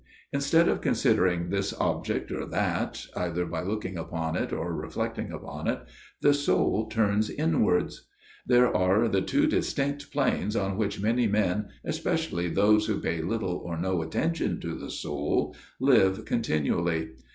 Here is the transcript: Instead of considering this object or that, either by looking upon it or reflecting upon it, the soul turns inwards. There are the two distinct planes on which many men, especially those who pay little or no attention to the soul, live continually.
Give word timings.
Instead 0.33 0.67
of 0.67 0.81
considering 0.81 1.51
this 1.51 1.75
object 1.79 2.31
or 2.31 2.47
that, 2.47 3.05
either 3.15 3.45
by 3.45 3.61
looking 3.61 3.99
upon 3.99 4.35
it 4.35 4.51
or 4.51 4.73
reflecting 4.73 5.31
upon 5.31 5.67
it, 5.67 5.79
the 6.21 6.33
soul 6.33 6.87
turns 6.87 7.29
inwards. 7.29 8.07
There 8.47 8.75
are 8.75 9.07
the 9.07 9.21
two 9.21 9.45
distinct 9.45 10.11
planes 10.11 10.55
on 10.55 10.75
which 10.75 10.99
many 10.99 11.27
men, 11.27 11.67
especially 11.85 12.49
those 12.49 12.87
who 12.87 12.99
pay 12.99 13.21
little 13.21 13.57
or 13.63 13.77
no 13.77 14.01
attention 14.01 14.59
to 14.61 14.73
the 14.73 14.89
soul, 14.89 15.55
live 15.79 16.25
continually. 16.25 17.09